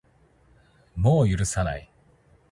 [0.95, 1.91] もう許さない